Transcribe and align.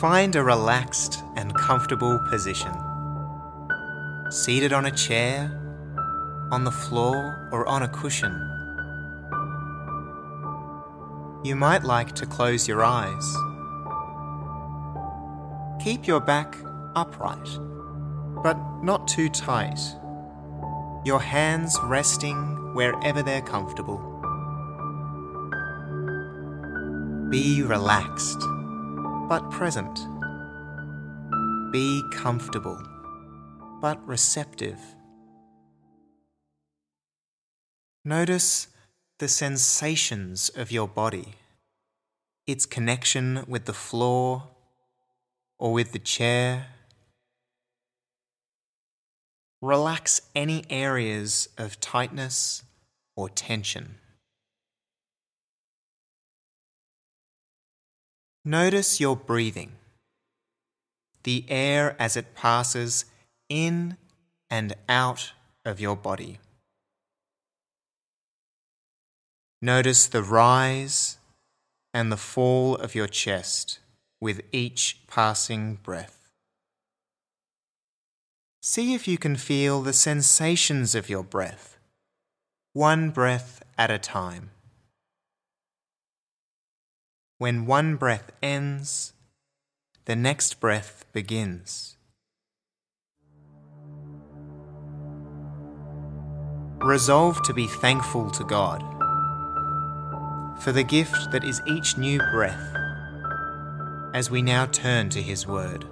Find 0.00 0.36
a 0.36 0.44
relaxed 0.44 1.24
and 1.34 1.52
comfortable 1.56 2.20
position. 2.30 2.70
Seated 4.30 4.72
on 4.72 4.86
a 4.86 4.92
chair, 4.92 5.50
on 6.52 6.62
the 6.62 6.70
floor, 6.70 7.48
or 7.50 7.66
on 7.66 7.82
a 7.82 7.88
cushion. 7.88 8.30
You 11.42 11.56
might 11.56 11.82
like 11.82 12.14
to 12.14 12.26
close 12.26 12.68
your 12.68 12.84
eyes. 12.84 13.36
Keep 15.82 16.06
your 16.06 16.20
back 16.20 16.56
upright, 16.94 17.48
but 18.44 18.56
not 18.84 19.08
too 19.08 19.28
tight. 19.28 19.80
Your 21.04 21.18
hands 21.20 21.76
resting 21.82 22.72
wherever 22.72 23.20
they're 23.20 23.42
comfortable. 23.42 23.98
Be 27.30 27.62
relaxed 27.62 28.40
but 29.28 29.50
present. 29.50 29.94
Be 31.70 32.02
comfortable, 32.10 32.82
but 33.82 34.04
receptive. 34.08 34.80
Notice 38.06 38.68
the 39.18 39.28
sensations 39.28 40.48
of 40.48 40.72
your 40.72 40.88
body, 40.88 41.34
its 42.46 42.64
connection 42.64 43.44
with 43.46 43.66
the 43.66 43.74
floor 43.74 44.44
or 45.58 45.74
with 45.74 45.92
the 45.92 45.98
chair. 45.98 46.68
Relax 49.60 50.22
any 50.34 50.64
areas 50.70 51.50
of 51.58 51.80
tightness 51.80 52.62
or 53.14 53.28
tension. 53.28 53.96
Notice 58.48 58.98
your 58.98 59.14
breathing, 59.14 59.72
the 61.24 61.44
air 61.48 61.94
as 61.98 62.16
it 62.16 62.34
passes 62.34 63.04
in 63.50 63.98
and 64.48 64.74
out 64.88 65.32
of 65.66 65.80
your 65.80 65.94
body. 65.94 66.38
Notice 69.60 70.06
the 70.06 70.22
rise 70.22 71.18
and 71.92 72.10
the 72.10 72.16
fall 72.16 72.76
of 72.76 72.94
your 72.94 73.06
chest 73.06 73.80
with 74.18 74.40
each 74.50 74.98
passing 75.06 75.74
breath. 75.82 76.30
See 78.62 78.94
if 78.94 79.06
you 79.06 79.18
can 79.18 79.36
feel 79.36 79.82
the 79.82 79.92
sensations 79.92 80.94
of 80.94 81.10
your 81.10 81.22
breath, 81.22 81.76
one 82.72 83.10
breath 83.10 83.62
at 83.76 83.90
a 83.90 83.98
time. 83.98 84.52
When 87.38 87.66
one 87.66 87.94
breath 87.94 88.32
ends, 88.42 89.12
the 90.06 90.16
next 90.16 90.58
breath 90.58 91.04
begins. 91.12 91.96
Resolve 96.80 97.40
to 97.44 97.54
be 97.54 97.68
thankful 97.68 98.28
to 98.32 98.42
God 98.42 98.82
for 100.60 100.72
the 100.72 100.82
gift 100.82 101.30
that 101.30 101.44
is 101.44 101.62
each 101.68 101.96
new 101.96 102.18
breath 102.32 102.74
as 104.14 104.32
we 104.32 104.42
now 104.42 104.66
turn 104.66 105.08
to 105.10 105.22
His 105.22 105.46
Word. 105.46 105.84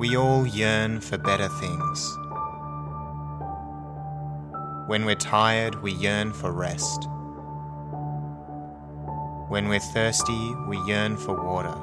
We 0.00 0.16
all 0.16 0.46
yearn 0.46 1.02
for 1.02 1.18
better 1.18 1.48
things. 1.60 2.16
When 4.86 5.04
we're 5.04 5.14
tired, 5.14 5.82
we 5.82 5.92
yearn 5.92 6.32
for 6.32 6.52
rest. 6.52 7.06
When 9.50 9.68
we're 9.68 9.78
thirsty, 9.78 10.54
we 10.68 10.78
yearn 10.86 11.18
for 11.18 11.34
water. 11.34 11.76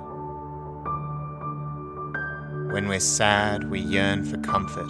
When 2.73 2.87
we're 2.87 2.99
sad, 2.99 3.69
we 3.69 3.81
yearn 3.81 4.23
for 4.23 4.37
comfort. 4.37 4.89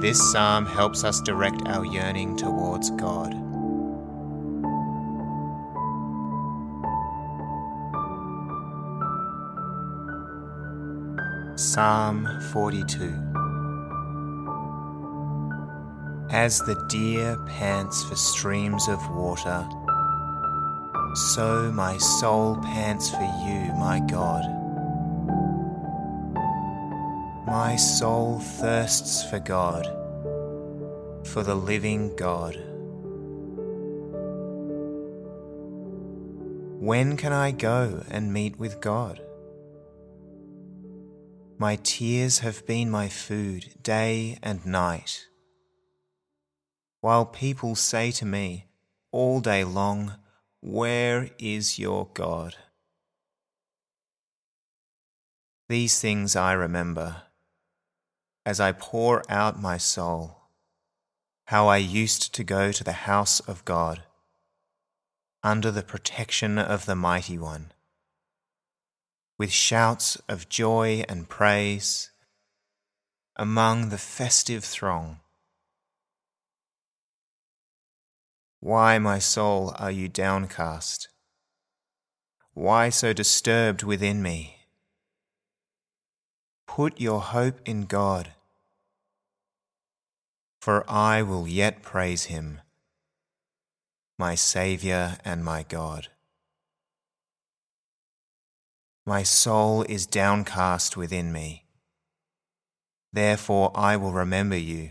This 0.00 0.20
psalm 0.30 0.66
helps 0.66 1.02
us 1.02 1.20
direct 1.20 1.66
our 1.66 1.84
yearning 1.84 2.36
towards 2.36 2.90
God. 2.90 3.45
Psalm 11.58 12.28
42 12.52 13.04
As 16.28 16.58
the 16.58 16.74
deer 16.90 17.38
pants 17.46 18.04
for 18.04 18.14
streams 18.14 18.86
of 18.88 18.98
water, 19.08 19.66
so 21.32 21.72
my 21.72 21.96
soul 21.96 22.56
pants 22.56 23.08
for 23.08 23.22
you, 23.22 23.72
my 23.78 24.00
God. 24.00 24.44
My 27.46 27.74
soul 27.76 28.38
thirsts 28.38 29.24
for 29.24 29.38
God, 29.38 29.86
for 31.26 31.42
the 31.42 31.54
living 31.54 32.14
God. 32.16 32.54
When 36.78 37.16
can 37.16 37.32
I 37.32 37.52
go 37.52 38.04
and 38.10 38.30
meet 38.30 38.58
with 38.58 38.82
God? 38.82 39.22
My 41.58 41.76
tears 41.76 42.40
have 42.40 42.66
been 42.66 42.90
my 42.90 43.08
food 43.08 43.82
day 43.82 44.38
and 44.42 44.66
night. 44.66 45.26
While 47.00 47.24
people 47.24 47.74
say 47.74 48.10
to 48.12 48.26
me 48.26 48.66
all 49.10 49.40
day 49.40 49.64
long, 49.64 50.16
Where 50.60 51.30
is 51.38 51.78
your 51.78 52.08
God? 52.12 52.56
These 55.70 55.98
things 55.98 56.36
I 56.36 56.52
remember 56.52 57.22
as 58.44 58.60
I 58.60 58.72
pour 58.72 59.22
out 59.30 59.58
my 59.58 59.78
soul, 59.78 60.50
how 61.46 61.68
I 61.68 61.78
used 61.78 62.34
to 62.34 62.44
go 62.44 62.70
to 62.70 62.84
the 62.84 63.06
house 63.08 63.40
of 63.40 63.64
God 63.64 64.02
under 65.42 65.70
the 65.70 65.82
protection 65.82 66.58
of 66.58 66.84
the 66.84 66.94
Mighty 66.94 67.38
One 67.38 67.72
with 69.38 69.52
shouts 69.52 70.16
of 70.28 70.48
joy 70.48 71.04
and 71.08 71.28
praise 71.28 72.10
among 73.36 73.90
the 73.90 73.98
festive 73.98 74.64
throng. 74.64 75.20
Why, 78.60 78.98
my 78.98 79.18
soul, 79.18 79.74
are 79.78 79.90
you 79.90 80.08
downcast? 80.08 81.08
Why 82.54 82.88
so 82.88 83.12
disturbed 83.12 83.82
within 83.82 84.22
me? 84.22 84.56
Put 86.66 86.98
your 86.98 87.20
hope 87.20 87.60
in 87.66 87.84
God, 87.84 88.32
for 90.60 90.84
I 90.90 91.22
will 91.22 91.46
yet 91.46 91.82
praise 91.82 92.24
him, 92.24 92.60
my 94.18 94.34
Saviour 94.34 95.18
and 95.24 95.44
my 95.44 95.62
God. 95.62 96.08
My 99.08 99.22
soul 99.22 99.84
is 99.84 100.04
downcast 100.04 100.96
within 100.96 101.32
me. 101.32 101.64
Therefore 103.12 103.70
I 103.72 103.96
will 103.96 104.10
remember 104.10 104.56
you 104.56 104.90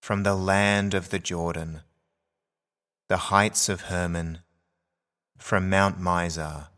from 0.00 0.22
the 0.22 0.34
land 0.34 0.94
of 0.94 1.10
the 1.10 1.18
Jordan, 1.18 1.82
the 3.10 3.28
heights 3.28 3.68
of 3.68 3.82
Hermon, 3.82 4.38
from 5.36 5.68
Mount 5.68 6.00
Mizar. 6.00 6.68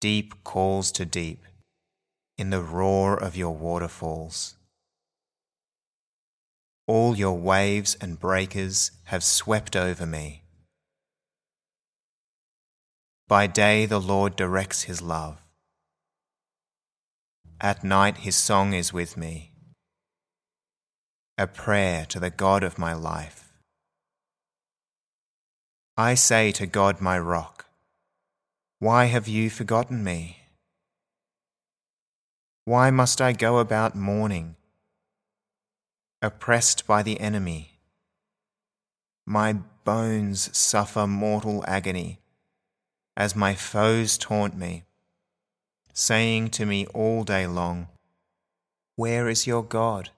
Deep 0.00 0.44
calls 0.44 0.92
to 0.92 1.04
deep 1.04 1.44
in 2.38 2.50
the 2.50 2.62
roar 2.62 3.16
of 3.16 3.36
your 3.36 3.56
waterfalls. 3.56 4.54
All 6.86 7.16
your 7.16 7.38
waves 7.38 7.96
and 8.00 8.20
breakers 8.20 8.92
have 9.04 9.24
swept 9.24 9.74
over 9.74 10.06
me. 10.06 10.41
By 13.32 13.46
day 13.46 13.86
the 13.86 13.98
Lord 13.98 14.36
directs 14.36 14.82
his 14.82 15.00
love. 15.00 15.40
At 17.62 17.82
night 17.82 18.18
his 18.28 18.36
song 18.36 18.74
is 18.74 18.92
with 18.92 19.16
me, 19.16 19.52
a 21.38 21.46
prayer 21.46 22.04
to 22.10 22.20
the 22.20 22.28
God 22.28 22.62
of 22.62 22.78
my 22.78 22.92
life. 22.92 23.50
I 25.96 26.12
say 26.12 26.52
to 26.52 26.66
God 26.66 27.00
my 27.00 27.18
rock, 27.18 27.64
Why 28.80 29.06
have 29.06 29.28
you 29.28 29.48
forgotten 29.48 30.04
me? 30.04 30.40
Why 32.66 32.90
must 32.90 33.22
I 33.22 33.32
go 33.32 33.60
about 33.60 33.96
mourning, 33.96 34.56
oppressed 36.20 36.86
by 36.86 37.02
the 37.02 37.18
enemy? 37.18 37.78
My 39.24 39.54
bones 39.84 40.54
suffer 40.54 41.06
mortal 41.06 41.64
agony 41.66 42.18
as 43.16 43.36
my 43.36 43.54
foes 43.54 44.16
taunt 44.16 44.56
me. 44.56 44.84
saying 45.94 46.48
to 46.48 46.64
me 46.64 46.86
all 46.94 47.22
day 47.22 47.46
long, 47.46 47.86
Where 48.96 49.28
is 49.28 49.46
your 49.46 49.62
God? 49.62 50.08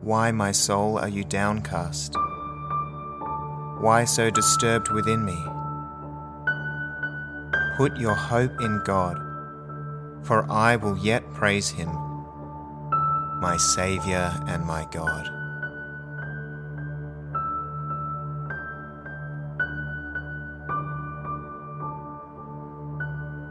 Why, 0.00 0.30
my 0.32 0.52
soul, 0.52 0.98
are 0.98 1.08
you 1.08 1.22
downcast? 1.24 2.14
Why 3.80 4.04
so 4.06 4.30
disturbed 4.30 4.90
within 4.90 5.24
me? 5.24 5.36
Put 7.76 7.98
your 7.98 8.14
hope 8.14 8.60
in 8.60 8.80
God, 8.84 9.18
for 10.24 10.50
I 10.50 10.76
will 10.76 10.96
yet 10.96 11.22
praise 11.34 11.68
him, 11.68 11.90
my 13.40 13.56
Saviour 13.58 14.32
and 14.46 14.64
my 14.64 14.88
God. 14.90 15.37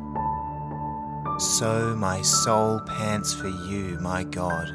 so 1.39 1.97
my 1.97 2.23
soul 2.23 2.81
pants 2.81 3.35
for 3.35 3.49
you, 3.49 3.99
my 4.01 4.23
God. 4.23 4.73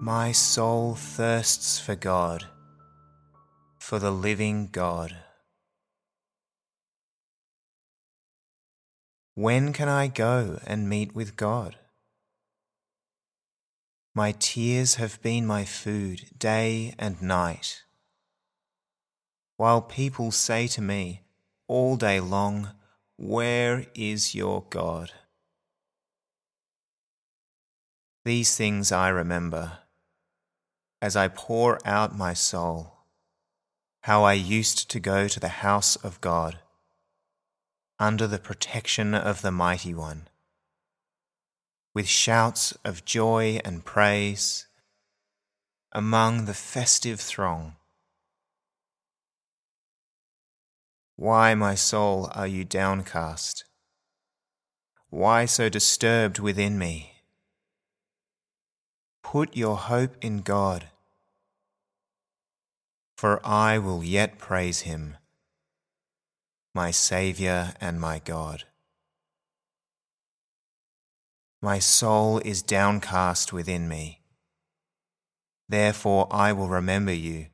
My 0.00 0.30
soul 0.30 0.94
thirsts 0.94 1.78
for 1.78 1.96
God, 1.96 2.46
for 3.78 3.98
the 3.98 4.12
living 4.12 4.68
God. 4.70 5.16
When 9.34 9.72
can 9.72 9.88
I 9.88 10.06
go 10.06 10.60
and 10.64 10.88
meet 10.88 11.14
with 11.14 11.36
God? 11.36 11.76
My 14.14 14.32
tears 14.38 14.94
have 14.94 15.20
been 15.22 15.44
my 15.44 15.64
food 15.64 16.30
day 16.38 16.94
and 16.98 17.20
night. 17.20 17.82
While 19.56 19.82
people 19.82 20.30
say 20.30 20.68
to 20.68 20.80
me 20.80 21.22
all 21.66 21.96
day 21.96 22.20
long, 22.20 22.70
where 23.16 23.86
is 23.94 24.34
your 24.34 24.64
God? 24.68 25.12
These 28.24 28.56
things 28.56 28.92
I 28.92 29.08
remember 29.08 29.78
as 31.00 31.16
I 31.16 31.28
pour 31.28 31.78
out 31.86 32.16
my 32.16 32.34
soul, 32.34 32.94
how 34.02 34.24
I 34.24 34.32
used 34.32 34.90
to 34.90 35.00
go 35.00 35.28
to 35.28 35.40
the 35.40 35.48
house 35.48 35.96
of 35.96 36.20
God 36.20 36.58
under 37.98 38.26
the 38.26 38.38
protection 38.38 39.14
of 39.14 39.42
the 39.42 39.50
Mighty 39.50 39.94
One, 39.94 40.28
with 41.94 42.08
shouts 42.08 42.76
of 42.84 43.04
joy 43.04 43.60
and 43.64 43.84
praise 43.84 44.66
among 45.92 46.44
the 46.44 46.54
festive 46.54 47.20
throng. 47.20 47.76
Why, 51.18 51.54
my 51.54 51.74
soul, 51.74 52.30
are 52.34 52.46
you 52.46 52.66
downcast? 52.66 53.64
Why 55.08 55.46
so 55.46 55.70
disturbed 55.70 56.38
within 56.38 56.78
me? 56.78 57.14
Put 59.22 59.56
your 59.56 59.78
hope 59.78 60.14
in 60.20 60.42
God, 60.42 60.88
for 63.16 63.40
I 63.46 63.78
will 63.78 64.04
yet 64.04 64.36
praise 64.36 64.80
him, 64.80 65.16
my 66.74 66.90
Saviour 66.90 67.72
and 67.80 67.98
my 67.98 68.18
God. 68.18 68.64
My 71.62 71.78
soul 71.78 72.40
is 72.40 72.60
downcast 72.60 73.54
within 73.54 73.88
me. 73.88 74.20
Therefore 75.66 76.28
I 76.30 76.52
will 76.52 76.68
remember 76.68 77.14
you 77.14 77.46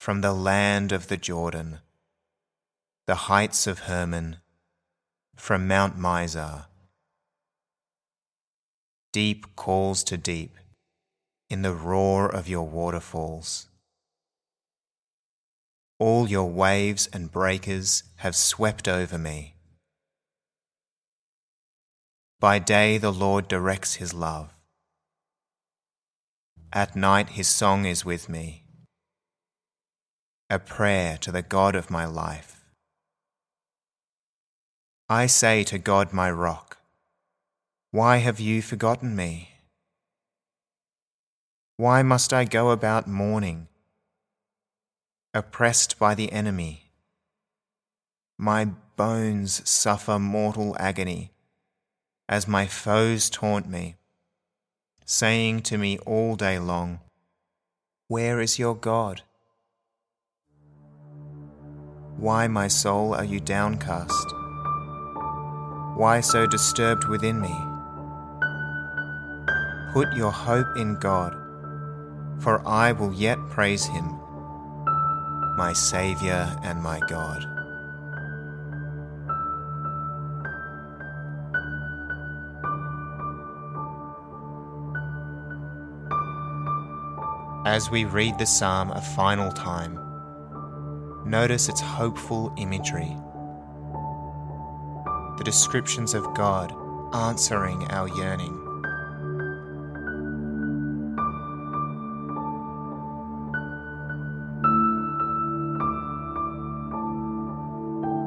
from 0.00 0.22
the 0.22 0.32
land 0.32 0.90
of 0.90 1.08
the 1.08 1.18
Jordan 1.18 1.80
the 3.08 3.30
heights 3.32 3.66
of 3.66 3.78
Hermon, 3.90 4.36
from 5.34 5.66
Mount 5.66 5.98
Mizar. 5.98 6.66
Deep 9.14 9.56
calls 9.56 10.04
to 10.04 10.18
deep 10.18 10.58
in 11.48 11.62
the 11.62 11.72
roar 11.72 12.28
of 12.28 12.50
your 12.50 12.68
waterfalls. 12.68 13.70
All 15.98 16.28
your 16.28 16.50
waves 16.50 17.08
and 17.10 17.32
breakers 17.32 18.02
have 18.16 18.36
swept 18.36 18.86
over 18.86 19.16
me. 19.16 19.54
By 22.38 22.58
day 22.58 22.98
the 22.98 23.10
Lord 23.10 23.48
directs 23.48 23.94
his 23.94 24.12
love. 24.12 24.52
At 26.74 26.94
night 26.94 27.30
his 27.30 27.48
song 27.48 27.86
is 27.86 28.04
with 28.04 28.28
me, 28.28 28.64
a 30.50 30.58
prayer 30.58 31.16
to 31.22 31.32
the 31.32 31.40
God 31.40 31.74
of 31.74 31.90
my 31.90 32.04
life. 32.04 32.57
I 35.10 35.24
say 35.26 35.64
to 35.64 35.78
God, 35.78 36.12
my 36.12 36.30
rock, 36.30 36.76
Why 37.92 38.18
have 38.18 38.38
you 38.38 38.60
forgotten 38.60 39.16
me? 39.16 39.52
Why 41.78 42.02
must 42.02 42.34
I 42.34 42.44
go 42.44 42.72
about 42.72 43.08
mourning, 43.08 43.68
oppressed 45.32 45.98
by 45.98 46.14
the 46.14 46.30
enemy? 46.30 46.90
My 48.36 48.66
bones 48.96 49.66
suffer 49.66 50.18
mortal 50.18 50.76
agony 50.78 51.30
as 52.28 52.46
my 52.46 52.66
foes 52.66 53.30
taunt 53.30 53.66
me, 53.66 53.96
saying 55.06 55.62
to 55.62 55.78
me 55.78 55.96
all 56.00 56.36
day 56.36 56.58
long, 56.58 57.00
Where 58.08 58.42
is 58.42 58.58
your 58.58 58.74
God? 58.76 59.22
Why, 62.18 62.46
my 62.46 62.68
soul, 62.68 63.14
are 63.14 63.24
you 63.24 63.40
downcast? 63.40 64.37
Why 65.98 66.20
so 66.20 66.46
disturbed 66.46 67.08
within 67.08 67.40
me? 67.40 67.56
Put 69.92 70.14
your 70.14 70.30
hope 70.30 70.76
in 70.76 70.94
God, 70.94 71.34
for 72.38 72.62
I 72.64 72.92
will 72.92 73.12
yet 73.12 73.36
praise 73.50 73.84
him, 73.84 74.04
my 75.56 75.72
Saviour 75.74 76.56
and 76.62 76.80
my 76.80 77.00
God. 77.00 77.44
As 87.66 87.90
we 87.90 88.04
read 88.04 88.38
the 88.38 88.46
psalm 88.46 88.92
a 88.92 89.00
final 89.00 89.50
time, 89.50 89.98
notice 91.26 91.68
its 91.68 91.80
hopeful 91.80 92.54
imagery 92.56 93.16
the 95.38 95.44
descriptions 95.44 96.14
of 96.14 96.34
God 96.34 96.74
answering 97.14 97.84
our 97.92 98.08
yearning. 98.08 98.56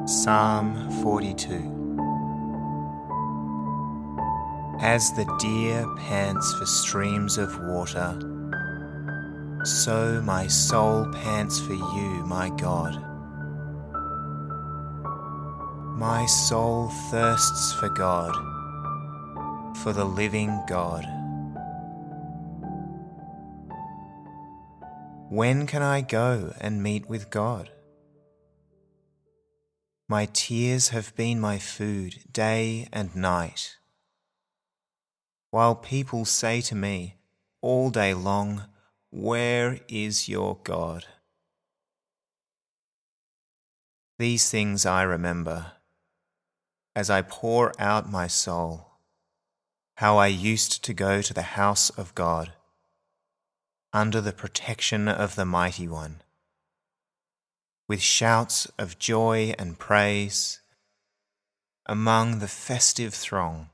Psalm 0.08 0.90
42 1.02 1.54
As 4.80 5.12
the 5.12 5.26
deer 5.38 5.86
pants 5.98 6.54
for 6.54 6.64
streams 6.64 7.36
of 7.36 7.58
water, 7.60 8.18
so 9.64 10.22
my 10.22 10.46
soul 10.46 11.06
pants 11.12 11.60
for 11.60 11.74
you, 11.74 12.24
my 12.26 12.48
God. 12.56 13.11
My 15.98 16.26
soul 16.26 16.88
thirsts 17.10 17.74
for 17.74 17.88
God, 17.88 18.34
for 19.82 19.92
the 19.92 20.04
living 20.04 20.58
God. 20.66 21.04
When 25.28 25.66
can 25.66 25.82
I 25.82 26.00
go 26.00 26.54
and 26.60 26.82
meet 26.82 27.08
with 27.08 27.30
God? 27.30 27.70
My 30.08 30.26
tears 30.32 30.88
have 30.88 31.14
been 31.14 31.38
my 31.38 31.58
food 31.58 32.24
day 32.32 32.88
and 32.92 33.14
night. 33.14 33.76
While 35.50 35.74
people 35.74 36.24
say 36.24 36.62
to 36.62 36.74
me 36.74 37.16
all 37.60 37.90
day 37.90 38.14
long, 38.14 38.64
Where 39.10 39.78
is 39.88 40.28
your 40.28 40.58
God? 40.64 41.04
These 44.18 44.50
things 44.50 44.86
I 44.86 45.02
remember 45.02 45.72
as 46.94 47.08
I 47.08 47.22
pour 47.22 47.72
out 47.78 48.10
my 48.10 48.26
soul, 48.26 48.88
how 49.96 50.18
I 50.18 50.26
used 50.26 50.84
to 50.84 50.92
go 50.94 51.22
to 51.22 51.34
the 51.34 51.42
house 51.42 51.90
of 51.90 52.14
God 52.14 52.52
under 53.92 54.20
the 54.20 54.32
protection 54.32 55.08
of 55.08 55.34
the 55.34 55.44
Mighty 55.44 55.86
One, 55.88 56.22
with 57.88 58.00
shouts 58.00 58.66
of 58.78 58.98
joy 58.98 59.54
and 59.58 59.78
praise 59.78 60.60
among 61.86 62.38
the 62.38 62.48
festive 62.48 63.12
throng. 63.12 63.68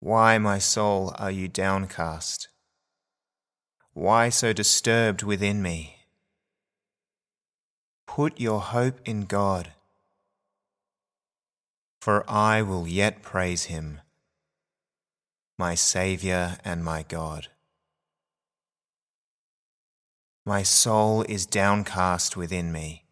Why, 0.00 0.38
my 0.38 0.58
soul, 0.58 1.14
are 1.16 1.30
you 1.30 1.46
downcast? 1.46 2.48
Why 3.92 4.30
so 4.30 4.52
disturbed 4.52 5.22
within 5.22 5.62
me? 5.62 6.01
Put 8.14 8.38
your 8.38 8.60
hope 8.60 9.00
in 9.06 9.24
God, 9.24 9.72
for 12.02 12.28
I 12.28 12.60
will 12.60 12.86
yet 12.86 13.22
praise 13.22 13.64
him, 13.64 14.02
my 15.58 15.74
Saviour 15.74 16.58
and 16.62 16.84
my 16.84 17.04
God. 17.04 17.48
My 20.44 20.62
soul 20.62 21.22
is 21.22 21.46
downcast 21.46 22.36
within 22.36 22.70
me. 22.70 23.06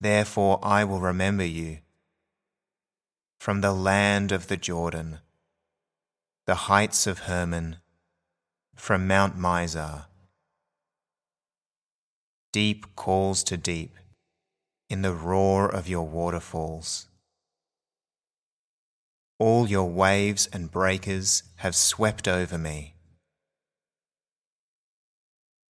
Therefore 0.00 0.58
I 0.62 0.84
will 0.84 1.00
remember 1.00 1.44
you 1.44 1.80
from 3.38 3.60
the 3.60 3.74
land 3.74 4.32
of 4.32 4.48
the 4.48 4.56
Jordan 4.56 5.18
the 6.46 6.54
heights 6.54 7.06
of 7.06 7.20
Hermon, 7.28 7.76
from 8.74 9.06
Mount 9.06 9.36
Mizar. 9.36 10.06
Deep 12.52 12.96
calls 12.96 13.44
to 13.44 13.56
deep 13.56 13.96
in 14.88 15.02
the 15.02 15.14
roar 15.14 15.68
of 15.68 15.88
your 15.88 16.06
waterfalls. 16.06 17.06
All 19.38 19.68
your 19.68 19.88
waves 19.88 20.48
and 20.52 20.70
breakers 20.70 21.44
have 21.56 21.74
swept 21.76 22.26
over 22.26 22.58
me. 22.58 22.94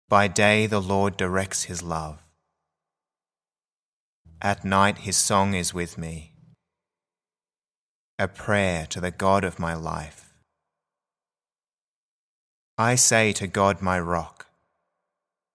By 0.07 0.27
day 0.27 0.65
the 0.65 0.81
Lord 0.81 1.17
directs 1.17 1.63
his 1.63 1.83
love. 1.83 2.23
At 4.41 4.63
night 4.63 4.99
his 4.99 5.17
song 5.17 5.53
is 5.53 5.73
with 5.73 5.97
me, 5.97 6.31
a 8.17 8.27
prayer 8.27 8.87
to 8.87 9.01
the 9.01 9.11
God 9.11 9.43
of 9.43 9.59
my 9.59 9.73
life. 9.73 10.33
I 12.77 12.95
say 12.95 13.33
to 13.33 13.47
God, 13.47 13.81
my 13.81 13.99
rock, 13.99 14.47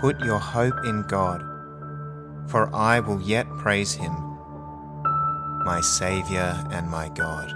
Put 0.00 0.20
your 0.20 0.38
hope 0.38 0.84
in 0.84 1.02
God, 1.02 1.42
for 2.46 2.72
I 2.72 3.00
will 3.00 3.20
yet 3.20 3.48
praise 3.58 3.94
him, 3.94 4.12
my 5.64 5.80
Saviour 5.82 6.54
and 6.70 6.88
my 6.88 7.08
God. 7.08 7.52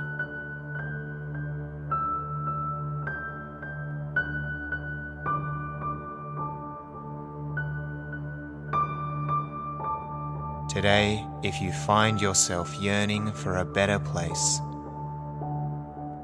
Today, 10.68 11.24
if 11.44 11.62
you 11.62 11.70
find 11.70 12.20
yourself 12.20 12.74
yearning 12.80 13.30
for 13.30 13.58
a 13.58 13.64
better 13.64 14.00
place, 14.00 14.58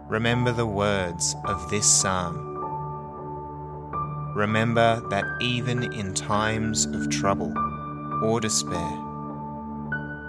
remember 0.09 0.51
the 0.51 0.67
words 0.67 1.37
of 1.45 1.71
this 1.71 1.87
psalm. 1.87 2.48
Remember 4.38 5.02
that 5.11 5.25
even 5.40 5.92
in 5.92 6.14
times 6.14 6.87
of 6.87 7.11
trouble 7.11 7.52
or 8.23 8.40
despair, 8.40 8.88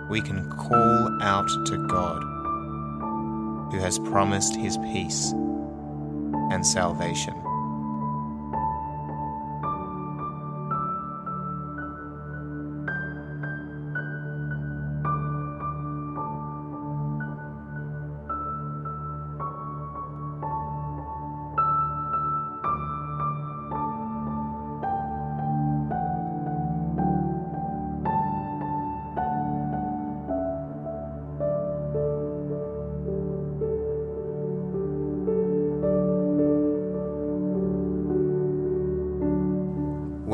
we 0.09 0.19
can 0.19 0.49
call 0.57 1.21
out 1.21 1.47
to 1.67 1.87
God, 1.87 2.19
who 3.71 3.77
has 3.77 3.99
promised 3.99 4.55
his 4.55 4.77
peace 4.77 5.31
and 6.49 6.65
salvation. 6.65 7.35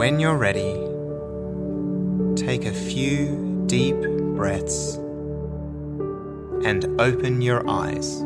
When 0.06 0.20
you're 0.20 0.38
ready, 0.38 0.74
take 2.36 2.66
a 2.66 2.72
few 2.72 3.64
deep 3.66 4.00
breaths 4.36 4.98
and 6.64 7.02
open 7.02 7.42
your 7.42 7.68
eyes. 7.68 8.24